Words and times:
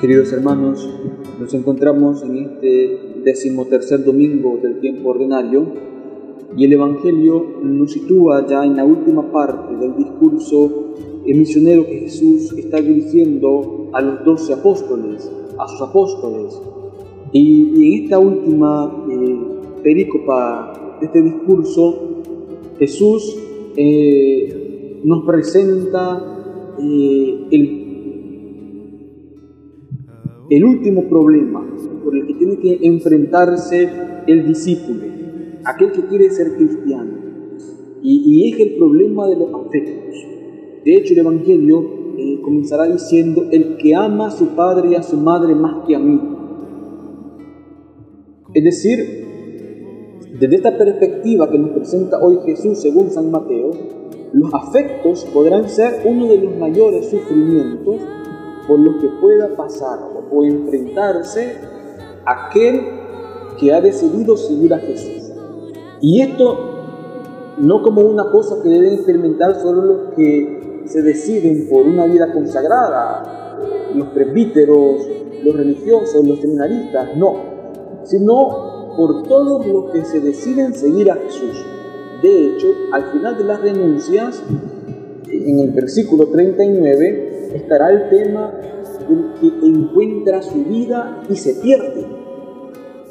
Queridos 0.00 0.32
hermanos, 0.32 0.88
nos 1.40 1.52
encontramos 1.54 2.22
en 2.22 2.36
este 2.36 3.20
decimotercer 3.24 4.04
domingo 4.04 4.56
del 4.62 4.78
tiempo 4.78 5.08
ordinario 5.08 5.66
y 6.56 6.66
el 6.66 6.72
Evangelio 6.74 7.44
nos 7.64 7.94
sitúa 7.94 8.46
ya 8.46 8.64
en 8.64 8.76
la 8.76 8.84
última 8.84 9.32
parte 9.32 9.74
del 9.74 9.96
discurso 9.96 10.94
misionero 11.26 11.84
que 11.84 11.98
Jesús 12.02 12.52
está 12.52 12.80
dirigiendo 12.80 13.88
a 13.92 14.00
los 14.00 14.24
doce 14.24 14.52
apóstoles, 14.52 15.28
a 15.58 15.66
sus 15.66 15.82
apóstoles. 15.82 16.62
Y, 17.32 17.96
en 17.98 18.04
esta 18.04 18.20
última 18.20 19.04
eh, 19.10 19.36
perícopa 19.82 20.96
de 21.00 21.06
este 21.06 21.22
discurso, 21.22 22.22
Jesús 22.78 23.36
eh, 23.76 25.00
nos 25.02 25.24
presenta 25.24 26.76
eh, 26.80 27.46
el 27.50 27.77
el 30.50 30.64
último 30.64 31.08
problema 31.08 31.66
por 32.02 32.16
el 32.16 32.26
que 32.26 32.34
tiene 32.34 32.58
que 32.58 32.78
enfrentarse 32.82 33.88
el 34.26 34.46
discípulo, 34.46 35.02
aquel 35.64 35.92
que 35.92 36.06
quiere 36.06 36.30
ser 36.30 36.56
cristiano, 36.56 37.12
y, 38.02 38.52
es 38.52 38.60
el 38.60 38.76
problema 38.76 39.26
de 39.26 39.36
los 39.36 39.48
afectos. 39.52 40.14
De 40.84 40.94
hecho, 40.94 41.12
el 41.14 41.20
Evangelio 41.20 41.84
eh, 42.16 42.40
comenzará 42.42 42.84
diciendo, 42.84 43.48
el 43.50 43.76
que 43.76 43.94
ama 43.94 44.28
a 44.28 44.30
su 44.30 44.48
padre 44.48 44.90
y 44.90 44.94
a 44.94 45.02
su 45.02 45.16
madre 45.16 45.54
más 45.54 45.86
que 45.86 45.96
a 45.96 45.98
mí. 45.98 46.20
Es 48.54 48.64
decir, 48.64 49.26
desde 50.40 50.56
esta 50.56 50.78
perspectiva 50.78 51.50
que 51.50 51.58
nos 51.58 51.70
presenta 51.70 52.18
hoy 52.20 52.38
Jesús 52.46 52.80
según 52.80 53.10
San 53.10 53.30
Mateo, 53.30 53.70
los 54.32 54.54
afectos 54.54 55.24
podrán 55.34 55.68
ser 55.68 56.02
uno 56.04 56.26
de 56.26 56.38
los 56.38 56.56
mayores 56.56 57.06
sufrimientos 57.06 58.00
por 58.68 58.78
lo 58.78 58.98
que 58.98 59.08
pueda 59.08 59.56
pasar 59.56 59.98
o 60.30 60.44
enfrentarse 60.44 61.56
aquel 62.26 62.82
que 63.58 63.72
ha 63.72 63.80
decidido 63.80 64.36
seguir 64.36 64.74
a 64.74 64.78
Jesús. 64.78 65.32
Y 66.00 66.20
esto 66.20 67.54
no 67.58 67.82
como 67.82 68.02
una 68.02 68.30
cosa 68.30 68.62
que 68.62 68.68
deben 68.68 68.92
experimentar 68.92 69.60
solo 69.60 69.82
los 69.82 70.14
que 70.14 70.82
se 70.84 71.02
deciden 71.02 71.68
por 71.68 71.86
una 71.86 72.06
vida 72.06 72.32
consagrada, 72.32 73.58
los 73.94 74.08
presbíteros, 74.08 75.08
los 75.42 75.56
religiosos, 75.56 76.24
los 76.26 76.38
seminaristas, 76.40 77.16
no, 77.16 77.36
sino 78.04 78.94
por 78.96 79.22
todos 79.24 79.66
los 79.66 79.90
que 79.92 80.04
se 80.04 80.20
deciden 80.20 80.74
seguir 80.74 81.10
a 81.10 81.14
Jesús. 81.14 81.64
De 82.22 82.46
hecho, 82.46 82.66
al 82.92 83.04
final 83.12 83.38
de 83.38 83.44
las 83.44 83.60
renuncias, 83.60 84.42
en 85.30 85.60
el 85.60 85.70
versículo 85.70 86.26
39, 86.28 87.50
estará 87.54 87.90
el 87.90 88.08
tema 88.08 88.52
del 89.08 89.32
que 89.40 89.66
encuentra 89.66 90.42
su 90.42 90.64
vida 90.64 91.22
y 91.28 91.36
se 91.36 91.54
pierde. 91.54 92.06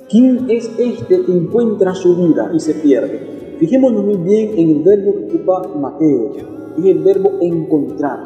¿Quién 0.09 0.49
es 0.49 0.71
este 0.77 1.21
que 1.21 1.31
encuentra 1.31 1.93
su 1.93 2.15
vida 2.15 2.51
y 2.53 2.59
se 2.59 2.75
pierde? 2.75 3.55
Fijémonos 3.59 4.05
muy 4.05 4.17
bien 4.17 4.51
en 4.57 4.69
el 4.69 4.83
verbo 4.83 5.15
que 5.15 5.35
ocupa 5.35 5.67
Mateo, 5.75 6.31
es 6.77 6.85
el 6.85 6.99
verbo 6.99 7.33
encontrar, 7.41 8.19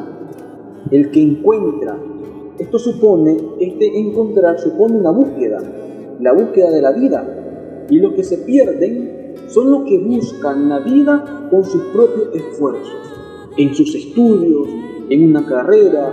el 0.90 1.10
que 1.10 1.22
encuentra. 1.22 1.98
Esto 2.58 2.78
supone, 2.78 3.36
este 3.58 3.98
encontrar 3.98 4.58
supone 4.58 4.98
una 4.98 5.10
búsqueda, 5.10 5.58
la 6.20 6.32
búsqueda 6.32 6.70
de 6.70 6.82
la 6.82 6.92
vida. 6.92 7.86
Y 7.88 7.98
los 7.98 8.12
que 8.12 8.22
se 8.22 8.38
pierden 8.38 9.34
son 9.48 9.70
los 9.70 9.84
que 9.84 9.98
buscan 9.98 10.68
la 10.68 10.78
vida 10.80 11.48
con 11.50 11.64
sus 11.64 11.82
propios 11.86 12.28
esfuerzos, 12.34 13.21
en 13.56 13.74
sus 13.74 13.94
estudios, 13.94 14.68
en 15.08 15.24
una 15.24 15.44
carrera, 15.44 16.12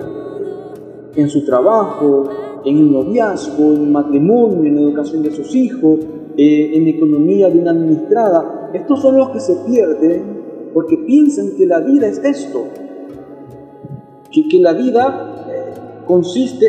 en 1.15 1.29
su 1.29 1.45
trabajo, 1.45 2.29
en 2.65 2.77
el 2.77 2.91
noviazgo, 2.91 3.73
en 3.73 3.91
matrimonio, 3.91 4.65
en 4.65 4.75
la 4.75 4.81
educación 4.81 5.23
de 5.23 5.31
sus 5.31 5.55
hijos, 5.55 5.99
eh, 6.37 6.71
en 6.73 6.87
economía 6.87 7.49
bien 7.49 7.67
administrada. 7.67 8.69
Estos 8.73 9.01
son 9.01 9.17
los 9.17 9.29
que 9.29 9.39
se 9.39 9.55
pierden 9.67 10.39
porque 10.73 10.97
piensan 10.97 11.51
que 11.57 11.65
la 11.65 11.79
vida 11.79 12.07
es 12.07 12.23
esto, 12.23 12.65
que, 14.31 14.47
que 14.47 14.59
la 14.59 14.73
vida 14.73 15.47
eh, 15.49 16.03
consiste 16.05 16.65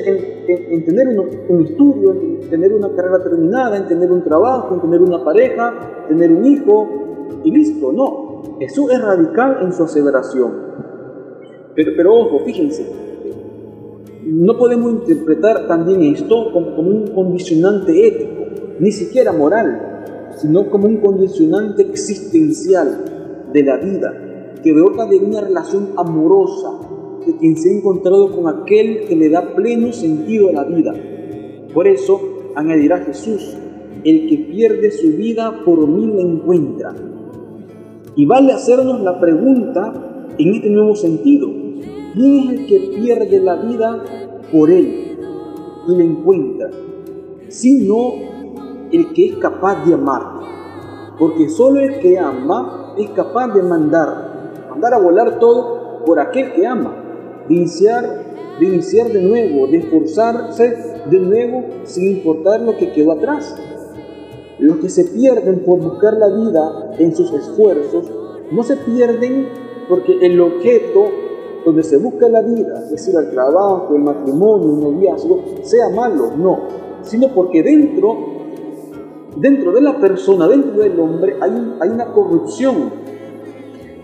en, 0.48 0.84
tener 0.84 1.08
un, 1.48 1.62
estudio, 1.62 2.12
en 2.12 2.48
tener 2.48 2.72
una 2.72 2.90
carrera 2.94 3.22
terminada, 3.22 3.76
en 3.76 3.86
tener 3.86 4.10
un 4.10 4.22
trabajo, 4.22 4.74
en 4.74 4.80
tener 4.80 5.02
una 5.02 5.22
pareja, 5.22 6.04
tener 6.08 6.32
un 6.32 6.44
hijo 6.44 6.88
y 7.44 7.50
listo. 7.50 7.92
No, 7.92 8.29
eso 8.60 8.90
es 8.90 9.00
radical 9.00 9.58
en 9.62 9.72
su 9.72 9.84
aseveración. 9.84 10.52
Pero, 11.74 12.14
ojo, 12.14 12.40
fíjense, 12.44 12.86
no 14.24 14.58
podemos 14.58 14.92
interpretar 14.92 15.66
también 15.66 16.02
esto 16.02 16.52
como, 16.52 16.78
un 16.78 17.06
condicionante 17.08 18.06
ético, 18.06 18.44
ni 18.78 18.92
siquiera 18.92 19.32
moral, 19.32 20.32
sino 20.36 20.68
como 20.70 20.86
un 20.86 20.98
condicionante 20.98 21.82
existencial 21.82 23.48
de 23.52 23.62
la 23.62 23.76
vida, 23.78 24.54
que 24.62 24.72
brota 24.72 25.06
de 25.06 25.18
una 25.18 25.40
relación 25.40 25.90
amorosa 25.96 26.78
de 27.26 27.36
quien 27.36 27.56
se 27.56 27.70
ha 27.70 27.76
encontrado 27.76 28.30
con 28.30 28.48
aquel 28.48 29.06
que 29.06 29.16
le 29.16 29.30
da 29.30 29.54
pleno 29.54 29.92
sentido 29.92 30.48
a 30.48 30.52
la 30.52 30.64
vida. 30.64 30.94
Por 31.72 31.86
eso 31.86 32.20
añadirá 32.54 32.98
Jesús, 32.98 33.56
el 34.04 34.28
que 34.28 34.38
pierde 34.50 34.90
su 34.90 35.08
vida 35.08 35.62
por 35.64 35.86
mí 35.86 36.06
la 36.06 36.22
encuentra. 36.22 36.94
Y 38.20 38.26
vale 38.26 38.52
hacernos 38.52 39.00
la 39.00 39.18
pregunta 39.18 39.94
en 40.36 40.54
este 40.54 40.68
nuevo 40.68 40.94
sentido. 40.94 41.48
¿Quién 42.12 42.36
es 42.36 42.50
el 42.50 42.66
que 42.66 43.00
pierde 43.00 43.40
la 43.40 43.56
vida 43.56 44.04
por 44.52 44.70
él 44.70 45.16
y 45.88 45.96
la 45.96 46.04
encuentra? 46.04 46.68
Sino 47.48 48.12
el 48.92 49.14
que 49.14 49.24
es 49.24 49.36
capaz 49.36 49.86
de 49.86 49.94
amar. 49.94 50.20
Porque 51.18 51.48
solo 51.48 51.80
el 51.80 51.98
que 52.00 52.18
ama 52.18 52.92
es 52.98 53.08
capaz 53.08 53.54
de 53.54 53.62
mandar, 53.62 54.66
mandar 54.68 54.92
a 54.92 54.98
volar 54.98 55.38
todo 55.38 56.04
por 56.04 56.20
aquel 56.20 56.52
que 56.52 56.66
ama, 56.66 56.94
de 57.48 57.54
iniciar, 57.54 58.04
de 58.60 58.66
iniciar 58.66 59.08
de 59.08 59.22
nuevo, 59.22 59.66
de 59.66 59.78
esforzarse 59.78 60.76
de 61.10 61.20
nuevo 61.20 61.64
sin 61.84 62.18
importar 62.18 62.60
lo 62.60 62.76
que 62.76 62.92
quedó 62.92 63.12
atrás. 63.12 63.56
Los 64.60 64.76
que 64.76 64.88
se 64.88 65.04
pierden 65.04 65.60
por 65.60 65.80
buscar 65.80 66.14
la 66.14 66.28
vida 66.28 66.92
en 66.98 67.16
sus 67.16 67.32
esfuerzos 67.32 68.10
no 68.52 68.62
se 68.62 68.76
pierden 68.76 69.48
porque 69.88 70.18
el 70.20 70.40
objeto 70.40 71.08
donde 71.64 71.82
se 71.82 71.96
busca 71.96 72.28
la 72.28 72.42
vida, 72.42 72.80
es 72.84 72.90
decir, 72.90 73.14
el 73.16 73.30
trabajo, 73.30 73.94
el 73.94 74.02
matrimonio, 74.02 74.74
el 74.74 74.80
noviazgo, 74.80 75.42
sea 75.62 75.88
malo, 75.90 76.32
no, 76.36 76.60
sino 77.02 77.28
porque 77.28 77.62
dentro, 77.62 78.16
dentro 79.36 79.72
de 79.72 79.80
la 79.80 79.98
persona, 79.98 80.46
dentro 80.48 80.82
del 80.82 80.98
hombre, 80.98 81.36
hay, 81.40 81.76
hay 81.80 81.88
una 81.88 82.12
corrupción, 82.12 82.90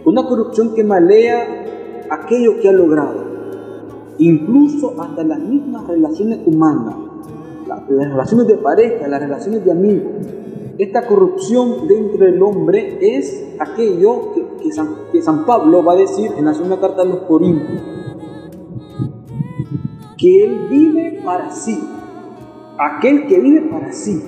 una 0.04 0.26
corrupción 0.26 0.74
que 0.74 0.84
malea 0.84 1.64
aquello 2.10 2.60
que 2.60 2.68
ha 2.68 2.72
logrado, 2.72 3.24
incluso 4.18 4.94
hasta 5.00 5.24
las 5.24 5.38
mismas 5.38 5.86
relaciones 5.86 6.40
humanas, 6.46 6.96
las 7.66 8.10
relaciones 8.10 8.46
de 8.46 8.56
pareja, 8.56 9.08
las 9.08 9.20
relaciones 9.20 9.64
de 9.64 9.72
amigos, 9.72 10.12
esta 10.78 11.06
corrupción 11.06 11.88
dentro 11.88 12.24
del 12.24 12.42
hombre 12.42 12.98
es 13.00 13.54
aquello 13.58 14.32
que, 14.60 14.72
San, 15.22 15.46
Pablo 15.46 15.82
va 15.84 15.94
a 15.94 15.96
decir 15.96 16.32
en 16.36 16.44
la 16.44 16.54
segunda 16.54 16.78
carta 16.80 17.02
de 17.02 17.10
los 17.10 17.20
Corintios, 17.20 17.82
que 20.18 20.44
él 20.44 20.66
vive 20.70 21.22
para 21.24 21.50
sí, 21.50 21.78
aquel 22.78 23.26
que 23.26 23.38
vive 23.40 23.62
para 23.70 23.92
sí. 23.92 24.22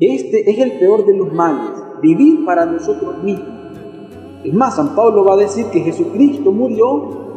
Este 0.00 0.50
es 0.50 0.58
el 0.58 0.78
peor 0.78 1.04
de 1.06 1.16
los 1.16 1.32
males, 1.32 1.70
vivir 2.02 2.44
para 2.44 2.66
nosotros 2.66 3.22
mismos. 3.22 3.48
Es 4.44 4.54
más, 4.54 4.76
San 4.76 4.94
Pablo 4.94 5.24
va 5.24 5.34
a 5.34 5.38
decir 5.38 5.66
que 5.66 5.80
Jesucristo 5.80 6.52
murió 6.52 7.29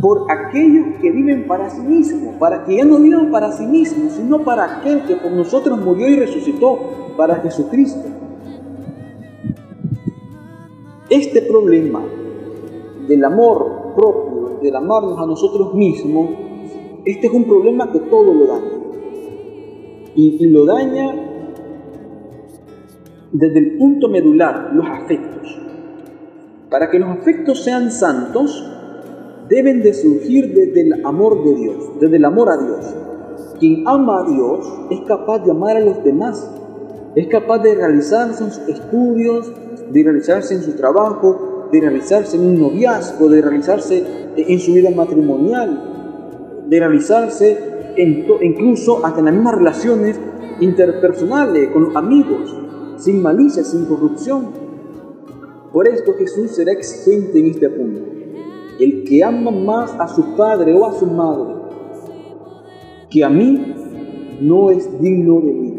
por 0.00 0.26
aquellos 0.30 0.96
que 1.00 1.10
viven 1.10 1.46
para 1.46 1.68
sí 1.68 1.80
mismos, 1.80 2.34
para 2.36 2.64
que 2.64 2.76
ya 2.76 2.84
no 2.84 2.98
vivan 2.98 3.30
para 3.30 3.52
sí 3.52 3.66
mismos, 3.66 4.14
sino 4.14 4.42
para 4.44 4.78
aquel 4.78 5.02
que 5.04 5.16
por 5.16 5.32
nosotros 5.32 5.78
murió 5.78 6.08
y 6.08 6.16
resucitó, 6.16 6.78
para 7.16 7.36
Jesucristo. 7.36 8.08
Este 11.10 11.42
problema 11.42 12.02
del 13.06 13.24
amor 13.24 13.92
propio, 13.94 14.58
del 14.62 14.76
amarnos 14.76 15.18
a 15.18 15.26
nosotros 15.26 15.74
mismos, 15.74 16.30
este 17.04 17.26
es 17.26 17.32
un 17.32 17.44
problema 17.44 17.90
que 17.92 17.98
todo 18.00 18.32
lo 18.32 18.46
daña. 18.46 18.70
Y, 20.14 20.46
lo 20.46 20.64
daña 20.64 21.14
desde 23.32 23.58
el 23.58 23.78
punto 23.78 24.08
medular, 24.08 24.70
los 24.72 24.86
afectos. 24.86 25.58
Para 26.70 26.90
que 26.90 26.98
los 26.98 27.08
afectos 27.10 27.64
sean 27.64 27.90
santos, 27.90 28.79
deben 29.50 29.82
de 29.82 29.92
surgir 29.92 30.54
desde 30.54 30.82
el 30.82 31.04
amor 31.04 31.44
de 31.44 31.54
Dios, 31.56 31.90
desde 32.00 32.16
el 32.16 32.24
amor 32.24 32.48
a 32.48 32.56
Dios. 32.56 32.94
Quien 33.58 33.82
ama 33.86 34.20
a 34.20 34.24
Dios 34.24 34.66
es 34.90 35.00
capaz 35.00 35.40
de 35.40 35.50
amar 35.50 35.76
a 35.76 35.80
los 35.80 36.02
demás, 36.02 36.48
es 37.16 37.26
capaz 37.26 37.58
de 37.58 37.74
realizarse 37.74 38.44
en 38.44 38.52
sus 38.52 38.68
estudios, 38.68 39.52
de 39.92 40.02
realizarse 40.04 40.54
en 40.54 40.62
su 40.62 40.72
trabajo, 40.76 41.68
de 41.72 41.80
realizarse 41.80 42.36
en 42.36 42.46
un 42.46 42.60
noviazgo, 42.60 43.28
de 43.28 43.42
realizarse 43.42 44.04
en 44.36 44.58
su 44.60 44.72
vida 44.72 44.90
matrimonial. 44.90 45.86
de 46.70 46.78
realizarse 46.78 47.58
incluso 47.96 49.04
hasta 49.04 49.18
en 49.18 49.24
las 49.24 49.34
mismas 49.34 49.56
relaciones 49.56 50.20
interpersonales 50.60 51.70
con 51.70 51.96
amigos, 51.96 52.56
sin 52.96 53.20
malicia, 53.20 53.64
sin 53.64 53.86
corrupción. 53.86 54.50
Por 55.72 55.88
esto 55.88 56.14
Jesús 56.14 56.52
será 56.52 56.70
exigente 56.70 57.40
en 57.40 57.46
este 57.46 57.68
punto. 57.68 58.19
El 58.80 59.04
que 59.04 59.22
ama 59.22 59.50
más 59.50 59.94
a 59.98 60.08
su 60.08 60.34
padre 60.36 60.74
o 60.74 60.86
a 60.86 60.92
su 60.92 61.06
madre 61.06 61.60
que 63.10 63.24
a 63.24 63.28
mí 63.28 63.74
no 64.40 64.70
es 64.70 65.00
digno 65.00 65.40
de 65.40 65.52
mí. 65.52 65.78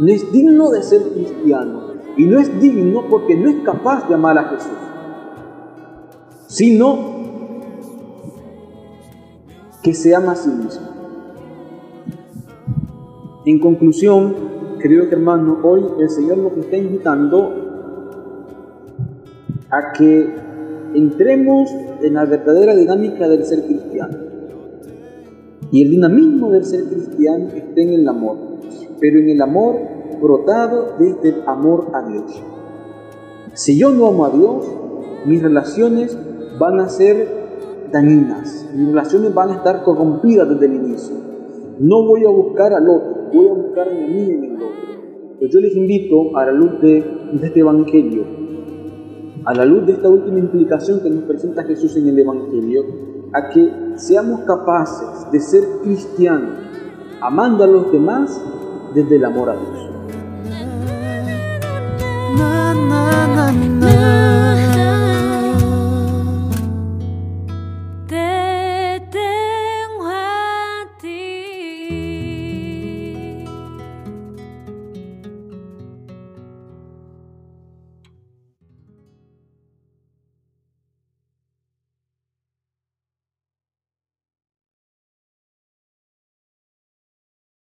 No 0.00 0.08
es 0.08 0.30
digno 0.32 0.70
de 0.70 0.82
ser 0.82 1.02
cristiano. 1.12 1.86
Y 2.16 2.24
no 2.24 2.38
es 2.38 2.60
digno 2.60 3.04
porque 3.08 3.36
no 3.36 3.48
es 3.48 3.56
capaz 3.62 4.08
de 4.08 4.14
amar 4.14 4.36
a 4.36 4.44
Jesús. 4.44 4.72
Sino 6.48 7.16
que 9.82 9.94
se 9.94 10.14
ama 10.14 10.32
a 10.32 10.36
sí 10.36 10.50
mismo. 10.50 10.86
En 13.44 13.60
conclusión, 13.60 14.34
querido 14.80 15.04
hermano, 15.04 15.58
hoy 15.62 15.84
el 16.00 16.10
Señor 16.10 16.38
nos 16.38 16.56
está 16.56 16.76
invitando 16.76 17.52
a 19.70 19.92
que 19.92 20.45
entremos 20.96 21.70
en 22.02 22.14
la 22.14 22.24
verdadera 22.24 22.74
dinámica 22.74 23.28
del 23.28 23.44
ser 23.44 23.62
cristiano. 23.64 24.16
Y 25.70 25.82
el 25.82 25.90
dinamismo 25.90 26.50
del 26.50 26.64
ser 26.64 26.84
cristiano 26.84 27.48
está 27.54 27.80
en 27.80 27.90
el 27.90 28.08
amor, 28.08 28.36
pero 29.00 29.18
en 29.18 29.28
el 29.28 29.42
amor 29.42 29.76
brotado 30.20 30.94
desde 30.98 31.28
el 31.30 31.42
amor 31.46 31.88
a 31.92 32.08
Dios. 32.08 32.42
Si 33.52 33.78
yo 33.78 33.90
no 33.90 34.06
amo 34.06 34.24
a 34.24 34.30
Dios, 34.30 34.66
mis 35.26 35.42
relaciones 35.42 36.16
van 36.58 36.80
a 36.80 36.88
ser 36.88 37.28
dañinas, 37.92 38.68
mis 38.74 38.88
relaciones 38.88 39.34
van 39.34 39.50
a 39.50 39.54
estar 39.54 39.82
corrompidas 39.82 40.48
desde 40.48 40.66
el 40.66 40.74
inicio. 40.74 41.16
No 41.78 42.06
voy 42.06 42.24
a 42.24 42.30
buscar 42.30 42.72
al 42.72 42.88
otro, 42.88 43.28
voy 43.34 43.48
a 43.48 43.52
buscarme 43.52 44.04
a 44.04 44.08
mí 44.08 44.30
en 44.30 44.44
el 44.44 44.54
otro. 44.54 44.66
Pues 45.38 45.50
yo 45.50 45.60
les 45.60 45.76
invito 45.76 46.36
a 46.36 46.46
la 46.46 46.52
luz 46.52 46.80
de, 46.80 47.04
de 47.32 47.46
este 47.46 47.60
Evangelio, 47.60 48.45
a 49.46 49.54
la 49.54 49.64
luz 49.64 49.86
de 49.86 49.92
esta 49.92 50.08
última 50.08 50.40
implicación 50.40 51.00
que 51.00 51.08
nos 51.08 51.22
presenta 51.22 51.62
Jesús 51.62 51.96
en 51.96 52.08
el 52.08 52.18
Evangelio, 52.18 52.84
a 53.32 53.48
que 53.48 53.94
seamos 53.94 54.40
capaces 54.40 55.30
de 55.30 55.38
ser 55.38 55.62
cristianos, 55.84 56.58
amando 57.20 57.62
a 57.62 57.68
los 57.68 57.92
demás 57.92 58.42
desde 58.92 59.16
el 59.16 59.24
amor 59.24 59.50
a 59.50 59.54
Dios. 59.54 59.86